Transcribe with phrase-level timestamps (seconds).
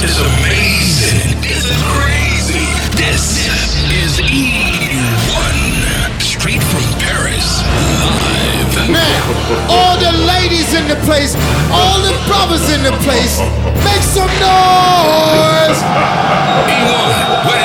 [0.00, 1.40] This is amazing.
[1.44, 2.64] This is crazy.
[2.96, 3.36] This
[3.92, 5.56] is E1.
[6.22, 7.60] Straight from Paris.
[7.60, 8.88] Live.
[8.88, 9.20] Man,
[9.68, 11.36] all the ladies in the place,
[11.68, 13.44] all the brothers in the place,
[13.84, 15.84] make some noise.
[16.64, 17.59] E1,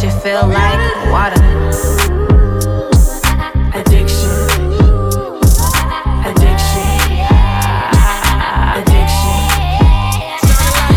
[0.00, 1.42] shit feel like water.
[3.74, 4.30] Addiction.
[6.28, 6.88] Addiction.
[8.78, 9.38] Addiction.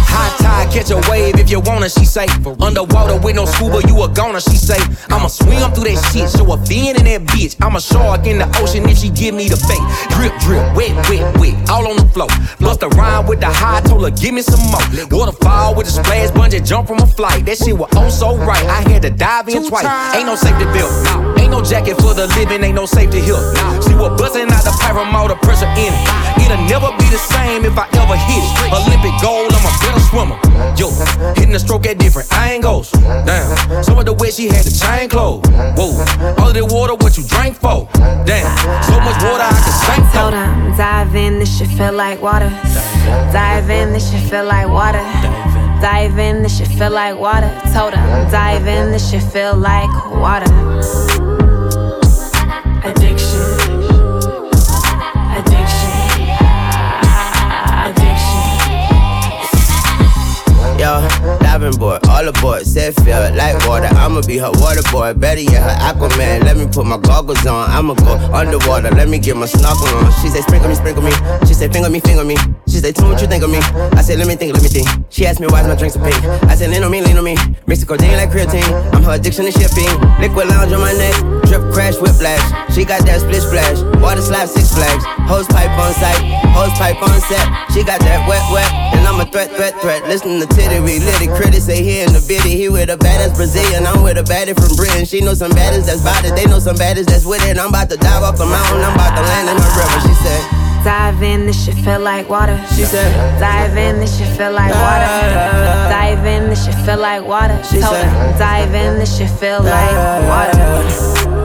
[0.08, 2.26] High tide, catch a wave if you wanna, she say.
[2.59, 4.81] Underwater with no scuba, you a goner, she say.
[5.09, 7.55] I'ma swim through that shit, show a fin in that bitch.
[7.62, 9.81] I'm a shark in the ocean if she give me the bait.
[10.18, 12.27] Drip, drip, wet, wet, wet, all on the floor.
[12.59, 14.81] Bust a rhyme with the high, told her, give me some more.
[15.12, 17.46] Waterfall with a splash, bungee jump from a flight.
[17.46, 19.85] That shit was oh so right, I had to dive in twice.
[20.16, 21.35] Ain't no safety belt, no.
[21.38, 23.41] Ain't no jacket for the living, ain't no safety here.
[23.85, 24.73] She was busting out the
[25.26, 26.26] all the pressure in it.
[26.38, 28.70] It'll never be the same if I ever hit it.
[28.70, 30.38] Olympic gold, I'm a better swimmer.
[30.77, 30.93] Yo,
[31.36, 32.91] hitting the stroke at different angles.
[32.91, 35.48] Damn, some of the way she had the chain closed.
[35.78, 35.94] Whoa,
[36.40, 37.88] all of the water, what you drank for?
[38.26, 38.48] Damn,
[38.84, 40.32] so much water I could sink for.
[40.32, 42.50] him, dive in, this shit feel like water.
[43.32, 45.04] Dive in, this shit feel like water.
[45.82, 47.52] Dive in, this shit feel like water.
[47.74, 50.50] Told him, dive in, this shit feel like water.
[52.84, 53.41] Addiction.
[55.38, 55.74] Addiction.
[60.86, 63.87] Yo, diving board, all aboard, said feel like water.
[63.87, 66.44] I'ma be her water boy, better yet her Aquaman.
[66.44, 68.91] Let me put my goggles on, I'ma go underwater.
[68.91, 70.11] Let me get my snorkel on.
[70.22, 71.11] She say sprinkle me, sprinkle me.
[71.47, 72.35] She say finger me, finger me.
[72.67, 73.59] She say tell me what you think of me.
[73.95, 74.88] I said let me think, let me think.
[75.09, 76.16] She asked me why's my drinks so pink.
[76.44, 77.38] I said lean on me, lean on me.
[77.67, 78.67] Mix the codeine like creatine.
[78.94, 79.88] I'm her addiction to shipping.
[80.19, 81.16] Liquid lounge on my neck,
[81.47, 82.44] drip crash whiplash.
[82.75, 85.03] She got that split splash, water slap six flags.
[85.31, 86.19] Hose pipe on site,
[86.51, 87.47] hose pipe on set.
[87.71, 90.03] She got that wet wet, and I'm a threat threat threat.
[90.07, 91.31] Listen to Titty, we lit it.
[91.45, 92.57] Critics say he in the bitty.
[92.57, 95.06] He with a baddest Brazilian, I'm with a baddie from Britain.
[95.06, 96.35] She know some baddies that's about it.
[96.35, 97.59] They know some baddies that's with it.
[97.59, 98.81] I'm about to dive off the mountain.
[98.81, 100.00] I'm about to land in the river.
[100.09, 100.41] She said.
[100.83, 102.57] Dive in, this shit feel like water.
[102.75, 103.13] She said.
[103.39, 105.06] Dive in, this shit feel like water.
[105.89, 107.62] Dive in, this shit feel like water.
[107.63, 108.39] She Told said.
[108.39, 109.94] dive in, this shit feel like
[110.25, 111.44] water.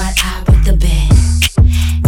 [0.00, 1.10] Hard, I with the bed.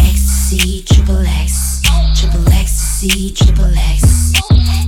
[0.00, 1.82] Ecstasy, triple X.
[2.18, 4.32] Triple ecstasy, triple X.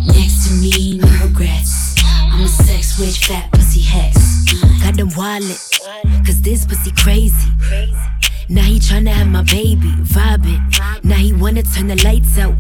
[0.06, 1.94] Next to me, no regrets.
[2.04, 4.44] I'm a sex witch, fat pussy hex.
[4.82, 5.60] Got them wallet,
[6.24, 7.50] cause this pussy crazy.
[8.48, 10.60] Now he tryna have my baby, vibing.
[11.04, 12.54] Now he wanna turn the lights out,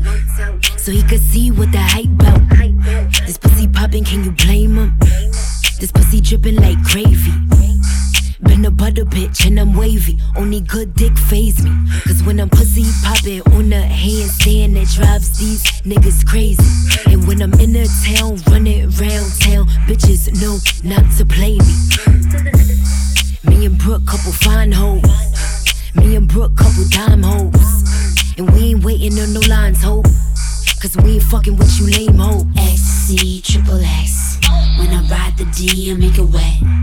[0.78, 2.40] so he could see what the hype about.
[3.26, 4.98] This pussy popping, can you blame him?
[5.80, 7.73] This pussy dripping like gravy.
[8.54, 10.16] Been a butter bitch and I'm wavy.
[10.36, 11.72] Only good dick phase me.
[12.06, 16.62] Cause when I'm pussy popping on a handstand that drives these niggas crazy.
[17.10, 21.74] And when I'm in the town, running around town, bitches know not to play me.
[23.42, 25.02] Me and Brooke, couple fine hoes.
[25.96, 28.38] Me and Brooke, couple dime hoes.
[28.38, 30.00] And we ain't waiting on no lines, ho.
[30.80, 32.46] Cause we ain't fucking with you lame ho.
[32.56, 34.38] XC, triple X.
[34.78, 36.73] When I ride the D, I make it wet.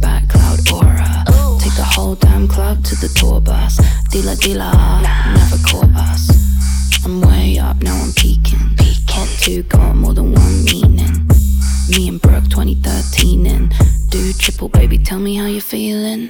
[0.00, 1.24] Back, cloud aura.
[1.60, 3.76] Take the whole damn club to the tour bus.
[4.10, 6.30] Dealer, dealer, ah, never caught us.
[7.04, 8.58] I'm way up, now I'm peaking.
[9.10, 11.28] Hot two got more than one meaning.
[11.90, 13.74] Me and Brooke 2013 and
[14.08, 14.96] do triple, baby.
[14.96, 16.29] Tell me how you feeling.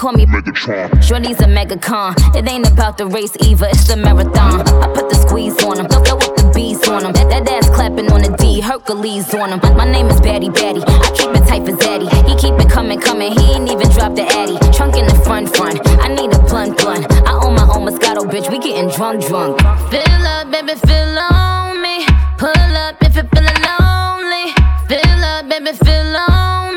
[0.00, 0.88] Call me Megatron.
[1.02, 2.16] Shorty's a megacon.
[2.34, 4.60] It ain't about the race either, it's the marathon.
[4.80, 7.12] I put the squeeze on him, throw up the bees on him.
[7.12, 9.60] That, that ass clapping on the D, Hercules on him.
[9.76, 10.80] My name is Batty Batty.
[10.80, 12.08] I keep it tight for Zaddy.
[12.26, 13.32] He keep it coming, coming.
[13.38, 14.56] He ain't even dropped the Addy.
[14.72, 15.76] Trunk in the front, front.
[16.00, 17.04] I need a blunt, blunt.
[17.28, 18.50] I own my own Moscato, bitch.
[18.50, 19.60] We getting drunk, drunk.
[19.92, 22.08] Fill up, baby, fill on me.
[22.40, 24.48] Pull up if you're feeling lonely.
[24.88, 26.69] Fill up, baby, fill on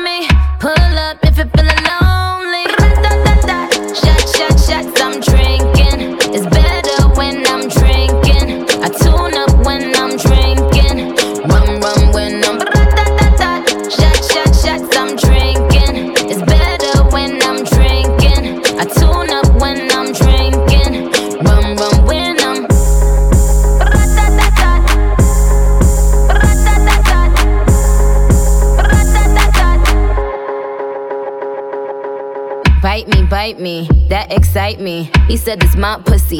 [34.54, 35.10] excite me.
[35.26, 36.38] He said it's my pussy.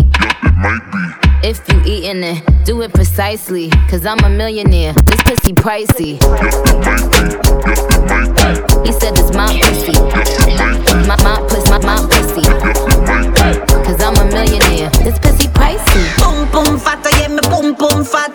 [1.43, 3.71] If you eatin' it, do it precisely.
[3.91, 6.23] Cause I'm a millionaire, this pussy pricey.
[8.87, 9.99] He said it's my pussy.
[11.09, 12.45] My, my pussy, my, my pussy.
[13.83, 16.05] Cause I'm a millionaire, this pussy pricey.
[16.21, 18.34] Boom boom fat, I yeah me boom boom fat.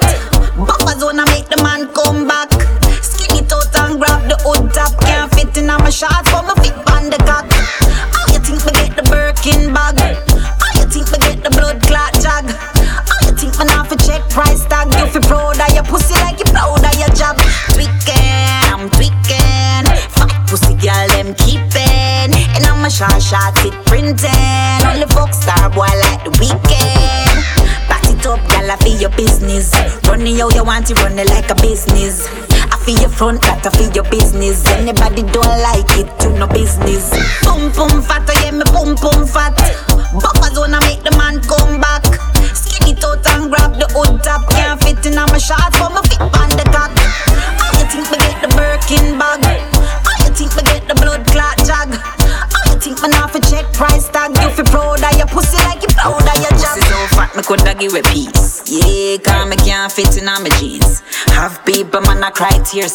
[30.39, 32.23] How you want it, run it like a business.
[32.71, 34.63] I feel your front, that I feel your business.
[34.79, 37.11] Anybody don't like it, you no business.
[37.43, 39.51] Boom boom fat, I yeah me boom boom fat.
[40.15, 42.07] Buffer zone, I make the man come back.
[42.55, 44.47] Skinny out and grab the hood top.
[44.55, 46.95] Can't fit in on my shorts, but my fit on the cock.
[47.59, 49.43] How you think we get the Birkin bag?
[49.43, 51.91] How you think we get the blood clot jag?
[51.99, 54.31] How you think me not for check price tag?
[54.39, 56.79] You fi proud of your pussy like you proud of your job.
[56.79, 58.28] Pussy so fat, me coulda give a piece.
[59.99, 61.01] Yeah, cause me can't fit in on my jeans.
[61.35, 62.87] Have people man a cry to your.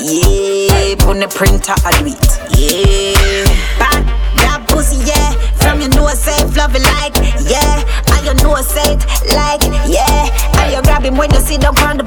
[0.00, 2.40] Yeah, put the printer a do.
[2.56, 3.44] Yeah,
[3.78, 4.04] bad
[4.40, 5.36] that pussy, yeah.
[5.60, 7.84] From your nose, say love like, yeah.
[8.16, 9.04] And your nose it
[9.36, 10.28] like, yeah.
[10.62, 12.04] And you grab him when you sit down on the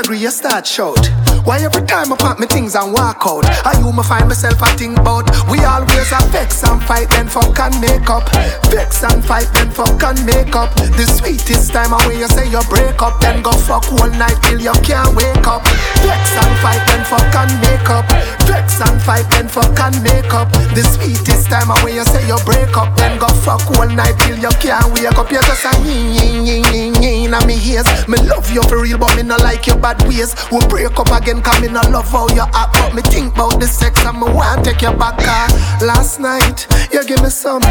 [0.00, 1.06] said disagree, you start shout.
[1.44, 3.44] Why every time I pack me things and walk out?
[3.64, 5.30] I you me find myself I think about.
[5.50, 8.28] We always a vex and fight, then fuck and make up.
[8.68, 10.74] Vex and fight, then fuck and make up.
[10.74, 14.60] The sweetest time away you say you break up, then go fuck all night till
[14.60, 15.64] you can't wake up.
[16.04, 18.06] Vex and fight, then fuck and make up.
[18.46, 20.52] Vex and fight, then fuck and make up.
[20.76, 24.36] The sweetest time away you say you break up, then go fuck all night till
[24.36, 25.30] you can't wake up.
[25.32, 27.88] You just a yin yin yin yin yin in me ears.
[28.06, 30.34] Me love you for real, but me no like your bad ways.
[30.50, 33.60] We break up again, cause me no love how you act, but me think about
[33.60, 35.18] the sex and me want take you back.
[35.18, 35.48] Car.
[35.84, 37.62] Last night, you give me some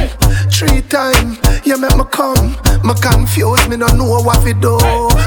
[0.51, 2.57] three time, you make me come.
[2.83, 4.77] Me confused, me no know what to do.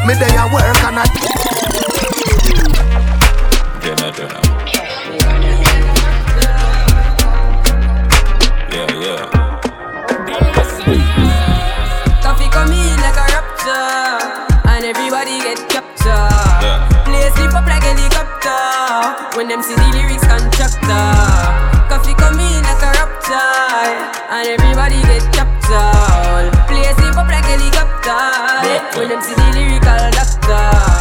[0.06, 1.06] Me day I work and I.
[19.52, 21.04] them see the lyrics constructor.
[21.92, 23.92] Koffee come in like a rapture,
[24.32, 24.96] and everybody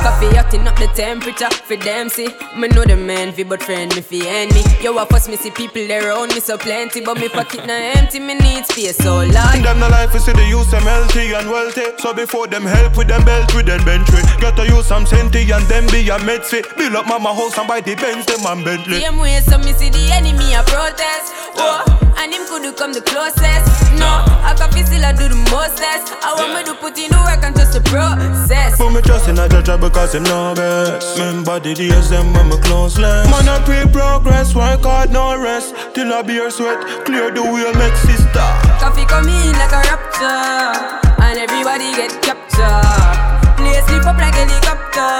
[0.01, 2.27] Koffee hotting up the temperature for them see.
[2.57, 4.63] Me know the man fi but friend me fi enemy.
[4.81, 7.73] Yo, I first me see people there around me so plenty, but me pocket na
[7.73, 8.19] empty.
[8.19, 9.61] Me need space so large.
[9.61, 11.85] Them no life, we see the use them healthy and wealthy.
[11.99, 14.25] So before them help with them belt, with them bench with.
[14.41, 16.65] Get to use some senti and them be a med fit.
[16.77, 19.01] Build up mama house and buy the Benz, them and Bentley.
[19.01, 21.29] Same way, so me see the enemy a protest.
[21.53, 21.85] Whoa,
[22.17, 23.69] and him could come the closest.
[24.01, 24.09] No,
[24.41, 26.09] I can feel still I do the mostest.
[26.25, 28.77] I want me to put in the work and trust the process.
[28.77, 31.19] Put me trust in a judge because him no best.
[31.19, 33.27] Remember the days them when me close less.
[33.27, 35.75] Man, I pray progress, work hard, no rest.
[35.93, 38.47] Till I beer sweat, clear the way, make sister.
[38.79, 40.71] Koffee come in like a rapture,
[41.19, 43.51] and everybody get captured.
[43.59, 45.11] Play sleep up like helicopter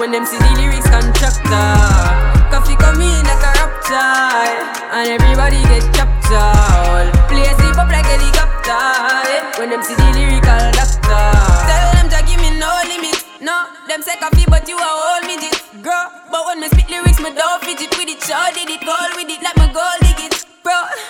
[0.00, 1.72] when them see the lyrics constructor.
[2.52, 4.52] Koffee come in like a rapture,
[4.92, 7.08] and everybody get captured.
[7.32, 8.84] Play sleep up like helicopter
[9.32, 9.40] eh?
[9.58, 10.13] when them see the
[13.94, 16.10] them say Koffee, but you a whole midget, girl.
[16.28, 18.20] But when me spit lyrics, me don't fidget with it.
[18.26, 20.03] Sure did it, goal with it, like my bro.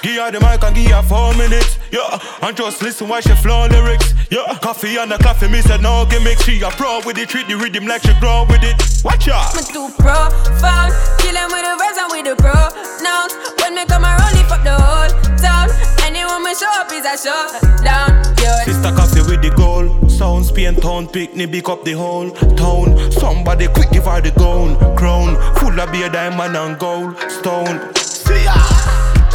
[0.05, 2.21] Give her the mic and give her four minutes, yeah.
[2.43, 4.53] And just listen while she flow lyrics, yeah.
[4.61, 6.39] Koffee and the coffee, me said no gimmick.
[6.45, 8.77] She a pro with it, treat the rhythm like she grow with it.
[9.03, 9.57] Watch out.
[9.57, 10.93] Me too profound,
[11.25, 13.33] kill with the verse and with the pronouns.
[13.65, 15.09] When me come around, lift up the whole
[15.41, 15.73] town.
[16.05, 18.13] Anyone me show up is a showdown,
[18.45, 18.61] yeah.
[18.69, 19.89] Sister Koffee with the goal.
[20.11, 22.31] Sound Spain town, picnic, pick up the whole
[22.61, 23.11] town.
[23.11, 25.41] Somebody quick give her the gold crown.
[25.57, 27.81] Full of beer, diamond and gold stone.
[27.97, 28.53] See ya.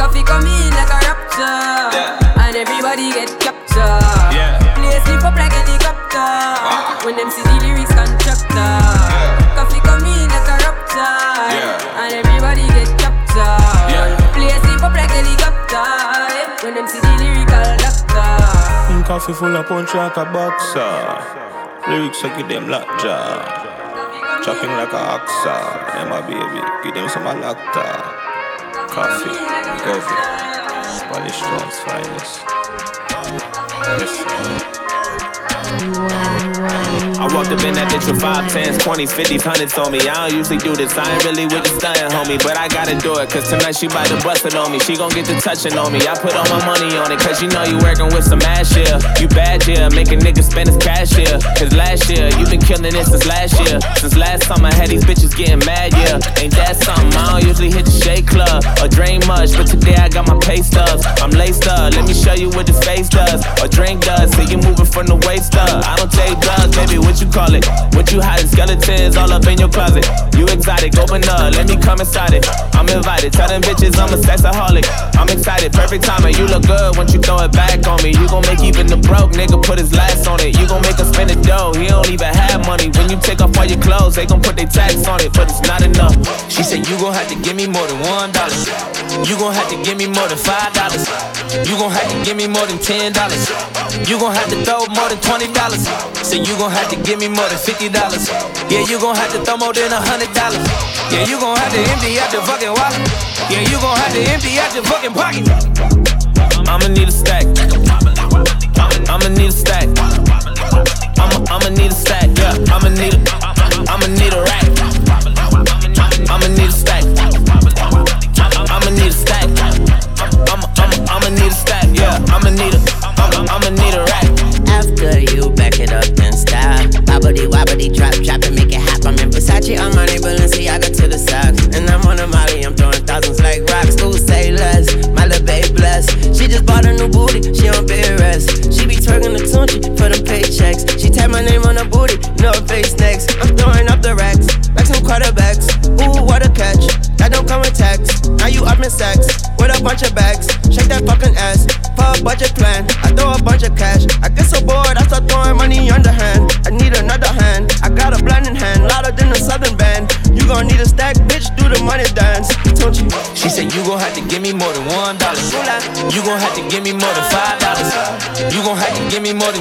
[0.00, 0.59] Koffee come in
[1.40, 2.06] like a
[2.44, 4.04] and everybody get captured.
[4.36, 4.58] Yeah.
[4.76, 6.28] Play sleep up like helicopter
[7.06, 8.72] when them see the lyrics constructor.
[9.56, 11.16] Koffee come in like a rapture,
[11.56, 12.00] Yeah.
[12.04, 13.90] and everybody get captured.
[13.92, 14.16] Yeah.
[14.36, 15.88] Play sleep up like helicopter
[16.64, 18.30] when them see the lyrical doctor.
[18.88, 20.92] Think Koffee full of punch like a boxer.
[21.88, 23.40] Lyrics I give them lockjaw.
[24.44, 25.56] Chopping like a oxa.
[25.94, 27.86] Them a baby, give them some lacta.
[28.88, 29.36] Koffee,
[31.10, 32.40] weil ich stolz, weil ich.
[35.70, 40.00] I walked up in that bitch with five, tens, twenties, fifties, hundreds on me.
[40.08, 40.96] I don't usually do this.
[40.96, 43.28] I ain't really with the stunning, homie, but I gotta do it.
[43.28, 44.80] Cause tonight she bout to bust it on me.
[44.80, 46.00] She gon' get to touching on me.
[46.08, 48.72] I put all my money on it, cause you know you working with some ass
[48.72, 48.96] here.
[49.20, 51.38] You bad yeah, making niggas spend his cash here.
[51.54, 53.78] Cause last year, you been killing it since last year.
[54.00, 56.18] Since last summer, I had these bitches getting mad, yeah.
[56.40, 57.12] Ain't that something?
[57.20, 60.40] I don't usually hit the shake club or drain much, but today I got my
[60.40, 61.04] pay stubs.
[61.20, 63.44] I'm laced up, let me show you what this face does.
[63.60, 65.59] Or drink does, see you moving from the waist up.
[65.68, 66.69] I don't take drugs,
[67.30, 67.64] call it?
[67.94, 68.48] What you hiding?
[68.50, 70.04] Skeletons all up in your closet.
[70.34, 72.46] You exotic, open up, let me come inside it.
[72.74, 74.84] I'm invited, tell them bitches I'm a sexaholic.
[75.16, 78.10] I'm excited, perfect timing, you look good once you throw it back on me.
[78.10, 80.58] You gon' make even the broke nigga put his last on it.
[80.58, 82.90] You gon' make us spend the dough, he don't even have money.
[82.90, 85.48] When you take off all your clothes, they gon' put their tax on it, but
[85.50, 86.16] it's not enough.
[86.50, 88.56] She said, You gon' have to give me more than one dollar.
[89.28, 91.04] You gon' have to give me more than five dollars.
[91.68, 93.44] You gon' have to give me more than ten dollars.
[94.08, 95.84] You gon' have to throw more than twenty dollars.
[96.24, 98.28] So you gon' have to give me more than fifty dollars.
[98.70, 100.64] Yeah, you gon' have to throw more than a hundred dollars.
[101.12, 103.02] Yeah, you gon' have to empty out your fucking wallet.
[103.50, 105.44] Yeah, you gon' have to empty out your fucking pocket.
[106.68, 107.44] I'ma need a stack.
[109.10, 109.88] I'ma need a stack.
[111.18, 112.30] I'ma I'ma need a stack.
[112.38, 113.20] Yeah, I'ma need a
[113.90, 114.64] I'ma need a rack.
[116.30, 117.04] I'ma need a stack.
[118.70, 119.69] I'ma need a stack.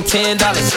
[0.10, 0.74] Ten dollars.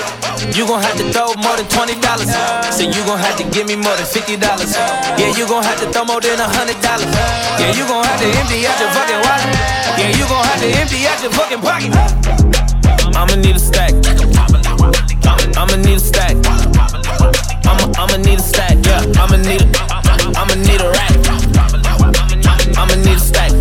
[0.52, 2.28] You gon' have to throw more than twenty dollars.
[2.68, 4.76] Say you gon' have to give me more than fifty dollars.
[5.16, 7.08] Yeah, you gon' have to throw more than a hundred dollars.
[7.56, 9.56] Yeah, you gon' have to empty out your fucking wallet.
[9.96, 11.96] Yeah, you gon' have to empty out your fucking pocket.
[13.16, 13.96] I'ma need a stack.
[15.56, 16.36] I'ma need a stack.
[17.64, 18.76] I'ma I'ma need a stack.
[18.84, 19.68] Yeah, I'ma need a
[20.36, 21.16] I'ma need a rack.
[22.76, 23.51] I'ma need a stack.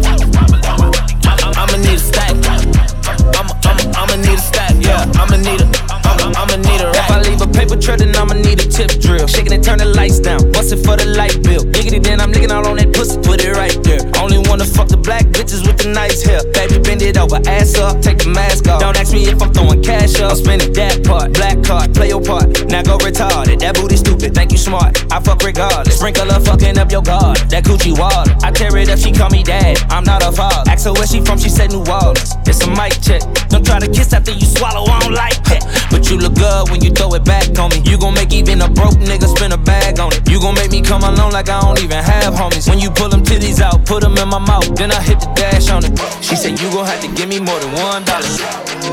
[7.41, 9.27] A paper then I'ma need a tip drill.
[9.27, 10.51] Shaking and turn the lights down.
[10.51, 11.63] Bust it for the light bill.
[11.63, 13.17] Giggity, then I'm licking out on that pussy.
[13.17, 14.00] Put it right there.
[14.21, 16.41] Only wanna fuck the black bitches with the nice hair.
[16.53, 18.81] Baby, bend it over, ass up, take the mask off.
[18.81, 20.31] Don't ask me if I'm throwing cash up.
[20.31, 22.67] I'm spending that part, black card, play your part.
[22.67, 23.60] Now go retarded.
[23.60, 25.05] That booty stupid, think you smart.
[25.12, 25.98] I fuck regardless.
[25.98, 27.38] Sprinkle her fucking up your guard.
[27.50, 28.25] That Gucci wall.
[28.43, 29.77] I tear it up, she call me dad.
[29.89, 30.70] I'm not a father.
[30.70, 32.36] Ask her where she from, she said New Orleans.
[32.48, 33.22] It's a mic check.
[33.50, 35.62] Don't try to kiss after you swallow, I don't like that.
[35.91, 37.84] But you look good when you throw it back on me.
[37.84, 40.27] You gon' make even a broke nigga spin a bag on it.
[40.29, 42.69] You gon' make me come alone like I don't even have homies.
[42.69, 45.28] When you pull them titties out, put them in my mouth, then I hit the
[45.41, 45.97] on it.
[46.21, 48.27] She said you gon' have to give me more than one dollar.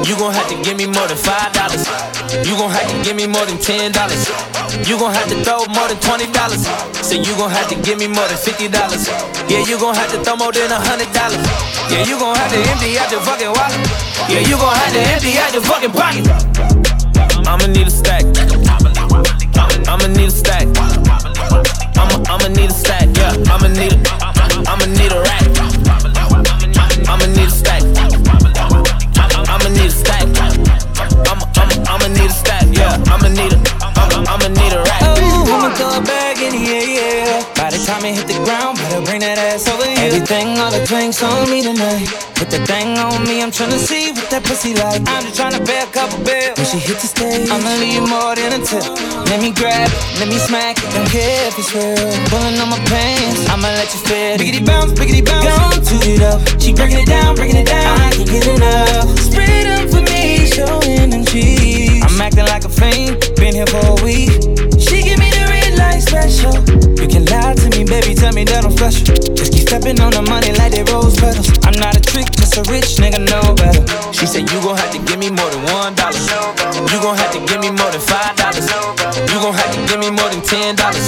[0.05, 1.85] You gon' have to give me more than five dollars.
[2.47, 4.25] You gon' have to give me more than ten dollars.
[4.89, 6.65] You gon' have to throw more than twenty dollars.
[7.05, 9.09] Say you gon' have to give me more than fifty dollars.
[9.49, 11.45] Yeah, you gon' have to throw more than a hundred dollars.
[11.93, 13.81] Yeah, you gon' have to empty out your fucking wallet.
[14.33, 16.25] Yeah, you gon' have to empty out your fucking pocket.
[17.45, 18.25] I'ma need a stack.
[19.85, 20.67] I'ma need a stack.
[21.97, 23.09] I'ma I'ma need a stack.
[23.17, 24.01] Yeah, I'ma need a
[24.69, 25.48] I'ma need a rack.
[32.79, 35.03] Yeah, I'ma need a I'ma I'ma need a rack.
[35.03, 37.43] Ooh, I'ma throw it back in the air, yeah.
[37.59, 40.07] By the time it hit the ground, better bring that ass over here.
[40.07, 42.07] Everything, all the drinks on me tonight.
[42.39, 45.03] Put that thing on me, I'm tryna see what that pussy like.
[45.11, 46.55] I'm just tryna pay a couple bills.
[46.55, 48.87] When she hit the stage, I'ma leave more than a tip.
[49.27, 50.87] Let me grab it, let me smack it.
[50.95, 51.99] Don't care if it's real.
[52.31, 54.41] Pulling on my pants, I'ma let you feel it.
[54.41, 55.51] Biggity bounce, biggity bounce.
[55.51, 56.39] Gon' toot it up.
[56.63, 57.99] She breaking it down, breaking it down.
[58.07, 59.19] I can't get enough.
[59.19, 61.78] Spread up for me, showing them cheese.
[62.19, 64.35] I'm acting like a fiend, been here for a week.
[64.75, 66.51] She give me the red light special.
[66.99, 69.07] You can lie to me, baby, tell me that I'm special.
[69.39, 71.47] Just keep stepping on the money like they rose petals.
[71.63, 73.87] I'm not a trick, just a rich nigga, know better.
[74.11, 76.19] She said you gon' have to give me more than one dollar.
[76.91, 78.67] You gon' have to give me more than five dollars.
[79.31, 81.07] You gon' have to give me more than ten dollars.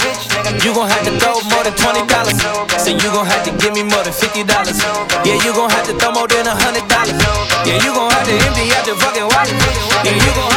[0.63, 2.39] You gon' have to throw more than twenty dollars.
[2.79, 4.79] Say you gon' have to give me more than fifty dollars.
[5.27, 7.19] Yeah, you gon' have to throw more than a hundred dollars.
[7.67, 9.59] Yeah, you gon' have to empty out your fucking wallet.
[10.07, 10.50] Yeah, you gon'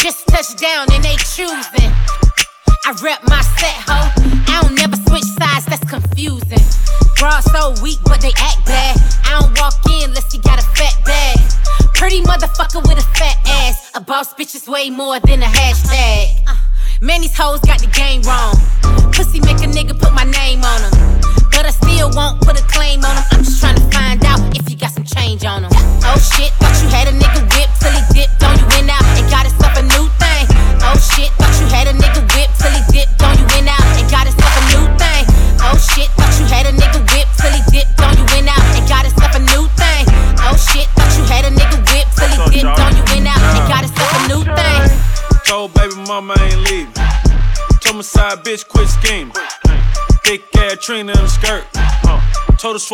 [0.00, 1.92] Just touch down and they choosing.
[2.84, 4.10] I rep my set, ho.
[4.46, 6.64] I don't never switch sides, that's confusing.
[7.18, 8.96] Bra so weak, but they act bad.
[9.24, 11.38] I don't walk in unless you got a fat bag.
[11.94, 13.90] Pretty motherfucker with a fat ass.
[13.94, 16.44] A boss bitch is way more than a hashtag.
[16.46, 16.56] Uh,
[17.00, 18.54] man, these hoes got the game wrong.
[19.12, 19.85] Pussy make a nigga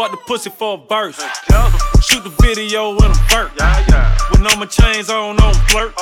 [0.02, 1.14] Swat the pussy for a verse.
[2.02, 3.52] Shoot the video in a vert.
[4.32, 5.94] With all my chains on, on flirt.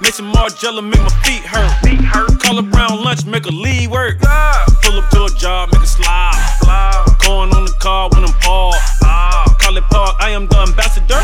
[0.00, 2.38] Make some Margiela, make my feet hurt.
[2.38, 4.20] Call her around lunch, make her leave work.
[4.20, 7.16] Pull up to a job, make her slide.
[7.18, 8.78] Corn on the car when I'm parked.
[9.58, 11.18] Call it park, I am the ambassador.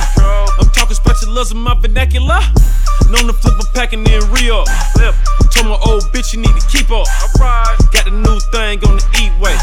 [0.59, 2.41] I'm talking specialism, my vernacular.
[3.11, 4.67] Known to flip a pack and then re up.
[5.53, 7.07] Told my old bitch you need to keep up.
[7.93, 9.55] Got the new thing on the E way.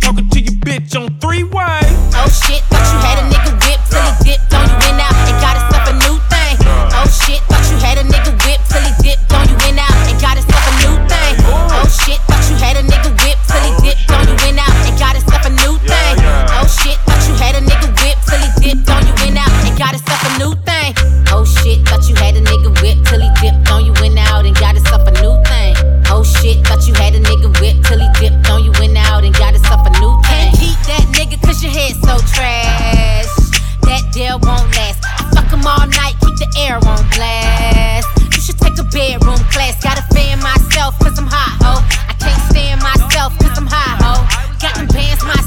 [0.00, 1.80] Talking to you bitch on three way.
[2.18, 5.14] Oh shit, thought you had a nigga whip till he dipped on you went out
[5.14, 6.54] and got himself a new thing.
[6.90, 9.94] Oh shit, thought you had a nigga whip till he dipped on you went out
[10.10, 11.34] and got himself a new thing.
[11.70, 12.84] Oh shit, thought you had a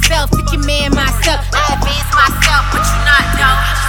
[0.07, 1.41] myself, your man myself.
[1.51, 3.85] I advance myself, but you not, though.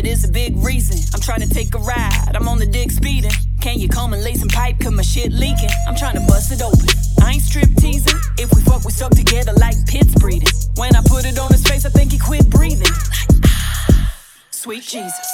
[0.00, 0.96] It, it's a big reason.
[1.14, 3.32] I'm trying to take a ride, I'm on the dick speeding.
[3.60, 5.70] Can you come and lay some pipe, cause my shit leaking?
[5.86, 6.88] I'm trying to bust it open.
[7.22, 8.18] I ain't strip teasing.
[8.38, 10.48] If we fuck, we stuck together like pits breeding.
[10.76, 12.92] When I put it on his face, I think he quit breathing.
[14.50, 15.28] Sweet Jesus.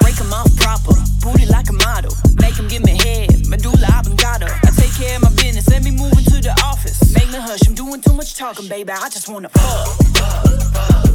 [0.00, 2.12] Break him off proper, booty like a model.
[2.40, 4.50] Make him give me head, medulla oblongata.
[4.64, 7.14] I take care of my business, let me move into the office.
[7.14, 8.90] Make me hush, I'm doing too much talking, baby.
[8.90, 9.88] I just wanna fuck.
[10.20, 11.07] I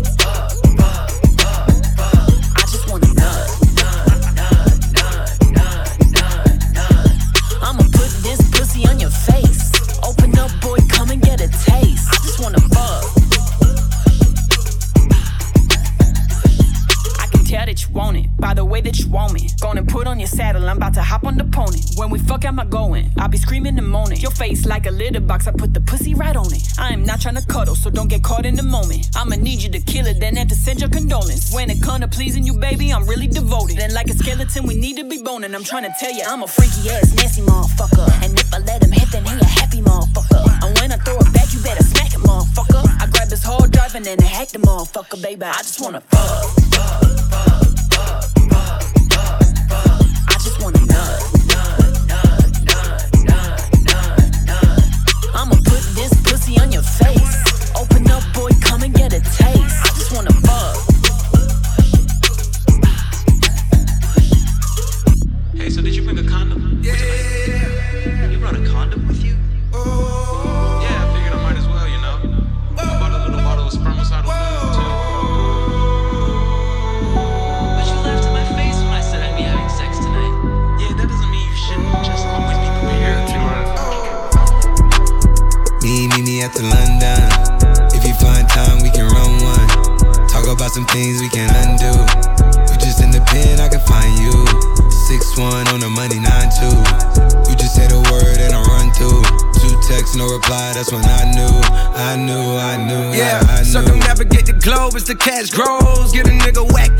[25.33, 26.63] box, I put the pussy right on it.
[26.77, 29.09] I am not trying to cuddle, so don't get caught in the moment.
[29.15, 31.51] I'ma need you to kill it, then have to send your condolence.
[31.53, 33.77] When it come to pleasing you, baby, I'm really devoted.
[33.77, 35.55] Then like a skeleton, we need to be boning.
[35.55, 38.07] I'm trying to tell you, I'm a freaky ass, nasty motherfucker.
[38.23, 40.43] And if I let him hit, then he a happy motherfucker.
[40.63, 42.83] And when I throw it back, you better smack it, motherfucker.
[43.01, 45.45] I grab this hard drive and then I hack the motherfucker, baby.
[45.45, 46.63] I just wanna fuck.
[48.35, 48.42] I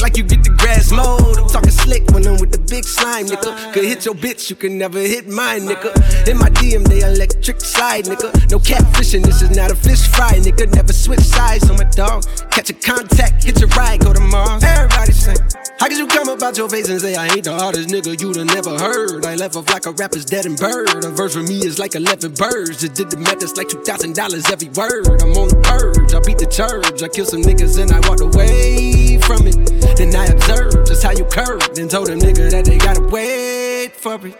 [0.03, 1.39] like you get the grass mowed.
[1.39, 3.73] I'm talking slick when I'm with the big slime, nigga.
[3.73, 5.95] Could hit your bitch, you can never hit mine, nigga.
[6.27, 8.29] In my DM, they electric slide, nigga.
[8.51, 10.67] No catfishing, this is not a fish fry, nigga.
[10.75, 12.25] Never switch sides on my dog.
[12.51, 14.61] Catch a contact, hit your ride, go to Mars.
[14.61, 15.35] Everybody say,
[15.79, 18.35] How could you come about your face and say I ain't the hardest nigga you'd
[18.35, 19.25] have never heard?
[19.25, 21.05] I left off like a rapper's dead and bird.
[21.05, 22.81] A verse for me is like 11 birds.
[22.81, 25.07] Just did the math, it's like $2,000 every word.
[25.23, 27.01] I'm on the purge, I beat the church.
[27.01, 29.82] I kill some niggas and I walked away from it.
[29.95, 33.95] Then I observed just how you curved and told a nigga that they gotta wait
[33.95, 34.35] for it.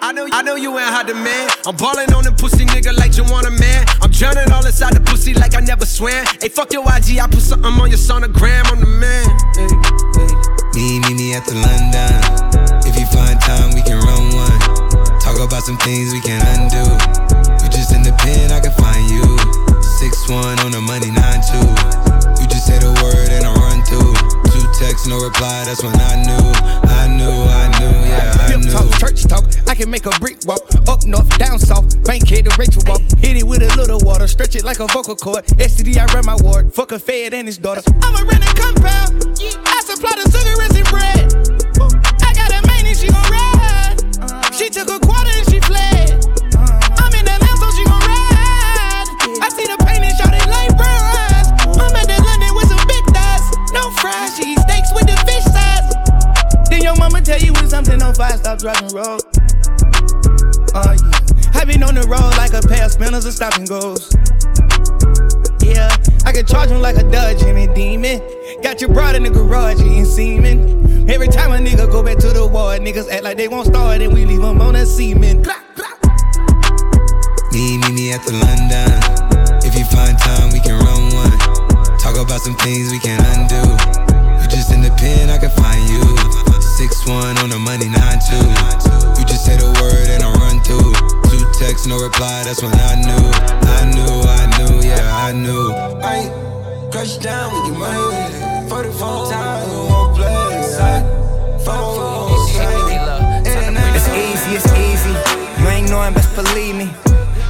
[0.00, 1.52] I know, you, I know you ain't hot demand.
[1.64, 3.84] I'm ballin' on the pussy nigga like you want a man.
[4.00, 6.24] I'm drowning all inside the pussy like I never swam.
[6.40, 8.64] Hey, fuck your IG, I put something on your sonogram.
[8.68, 9.24] I'm the man.
[9.56, 9.68] Hey,
[10.20, 10.32] hey.
[10.76, 12.20] Me, me, me at the London.
[12.84, 14.60] If you find time, we can run one.
[15.20, 16.84] Talk about some things we can undo.
[17.64, 18.52] You just in the pen,
[25.74, 26.46] That's when I knew,
[26.86, 29.42] I knew, I knew, yeah, I Hip talk, church talk.
[29.66, 30.62] I can make a brick walk.
[30.86, 31.90] Up north, down south.
[32.04, 33.00] bank Bankhead to Rachel walk.
[33.18, 34.28] Hit it with a little water.
[34.28, 35.44] Stretch it like a vocal cord.
[35.58, 36.72] STD, I ran my ward.
[36.72, 37.82] Fuck a fed and his daughter.
[38.04, 39.18] I'm a rented compound.
[39.66, 41.34] I supply the cigarettes and bread.
[42.22, 44.54] I got a main and she gon' ride.
[44.54, 45.03] She took a
[58.00, 59.18] stop, drop, and roll.
[60.74, 61.24] Oh yeah.
[61.54, 64.12] I been on the road like a pair of spinners and stop and goes.
[65.62, 65.88] Yeah,
[66.26, 68.20] I can charge him like a Dodge Jimmy Demon.
[68.62, 71.08] Got your broad in the garage eating semen.
[71.08, 74.02] Every time a nigga go back to the ward, niggas act like they won't start
[74.02, 75.42] and we leave them on that semen.
[77.52, 78.90] Me, me, me at the London.
[79.64, 81.98] If you find time, we can run one.
[81.98, 83.62] Talk about some things we can undo.
[84.42, 86.43] You just in the pen, I can find you.
[86.74, 88.34] Six one on the money, nine two.
[89.14, 90.92] You just say the word and I run through.
[91.30, 92.42] Two texts, no reply.
[92.42, 93.30] That's when I knew,
[93.78, 95.70] I knew, I knew, yeah, I knew.
[96.02, 96.26] I
[96.90, 98.68] crush down with your money.
[98.68, 100.34] For the phone time, we won't play.
[103.94, 105.62] It's easy, it's easy.
[105.62, 106.90] You ain't knowing, best believe me.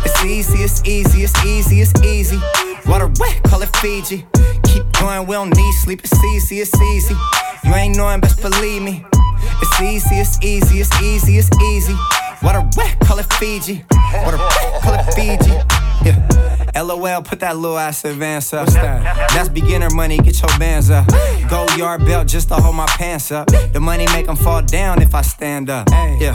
[0.05, 2.39] It's easy, it's easy, it's easy, it's easy.
[2.87, 4.27] Water wet, call it Fiji.
[4.65, 6.05] Keep going, we don't need sleep.
[6.05, 7.17] It's easy, it's easy.
[7.65, 9.05] You ain't knowing, best believe me.
[9.61, 11.95] It's easy, it's easy, it's easy, it's easy.
[12.43, 13.85] Water wet, call it Fiji.
[14.25, 15.51] Water wet, call it Fiji.
[16.05, 16.83] Yeah.
[16.83, 18.69] LOL, put that little ass advance up.
[18.69, 21.07] That's beginner money, get your bands up.
[21.49, 23.49] Gold yard belt just to hold my pants up.
[23.73, 25.89] The money make them fall down if I stand up.
[25.91, 26.35] Yeah.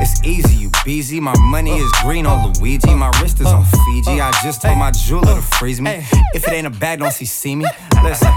[0.00, 1.20] It's easy, you busy.
[1.20, 2.94] My money is green on Luigi.
[2.94, 4.20] My wrist is on Fiji.
[4.20, 6.04] I just told my jeweler to freeze me.
[6.34, 7.66] If it ain't a bag, don't see see me.
[8.02, 8.32] Listen,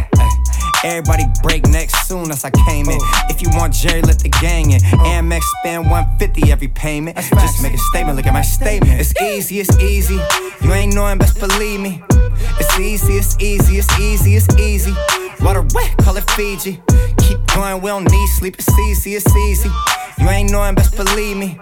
[0.86, 3.00] everybody break neck soon as I came in.
[3.02, 3.26] Oh.
[3.30, 4.82] If you want Jerry, let the gang in.
[4.84, 5.12] Oh.
[5.18, 7.18] Amex spend 150 every payment.
[7.18, 9.00] Just make a statement, look at my statement.
[9.00, 10.20] It's easy, it's easy.
[10.62, 12.04] You ain't knowing, best believe me.
[12.60, 14.94] It's easy, it's easy, it's easy, it's easy.
[15.42, 16.82] Water wet, call it Fiji.
[17.18, 18.56] Keep going, we don't need sleep.
[18.58, 19.70] It's easy, it's easy.
[20.20, 21.60] You ain't knowing, best believe me.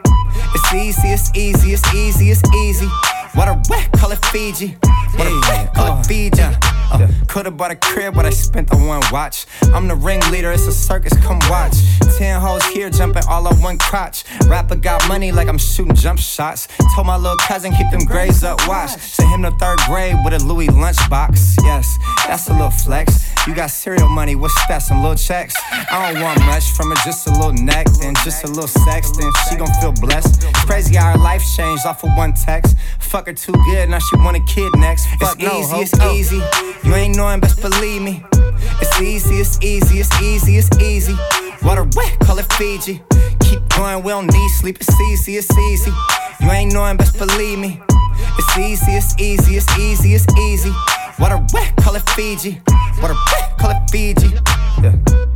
[0.53, 2.87] It's easy, it's easy, it's easy, it's easy.
[3.35, 4.77] Water wet, call it Fiji.
[5.17, 6.41] Water wet, call it Fiji.
[6.41, 9.47] Uh, Could've bought a crib, but I spent on one watch.
[9.73, 11.73] I'm the ringleader, it's a circus, come watch.
[12.17, 14.23] Ten hoes here jumping all on one crotch.
[14.47, 16.67] Rapper got money like I'm shooting jump shots.
[16.93, 18.91] Told my little cousin keep them grades up, watch.
[18.91, 21.55] Sent him to third grade with a Louis lunchbox.
[21.63, 23.27] Yes, that's a little flex.
[23.47, 24.79] You got cereal money, what's that?
[24.79, 25.55] Some little checks?
[25.71, 29.11] I don't want much from her, just a little neck, then just a little sex,
[29.17, 30.43] then she gon' feel blessed.
[30.67, 32.77] Crazy how her life changed off of one text.
[32.99, 35.05] Fuck her too good, now she want a kid next.
[35.19, 36.41] Fuck it's easy, it's easy.
[36.83, 38.23] You ain't knowing, best believe me.
[38.81, 41.15] It's easy, it's easy, it's easy, it's easy.
[41.63, 43.01] Water wet, call it Fiji.
[43.39, 44.77] Keep going, we don't need sleep.
[44.79, 45.91] It's easy, it's easy.
[46.41, 47.79] You ain't knowing, best believe me.
[48.37, 50.71] It's easy, it's easy, it's easy, it's easy.
[51.19, 52.61] Water wet, call it Fiji.
[53.01, 54.35] Water wet, call it Fiji.
[54.81, 55.32] Yeah.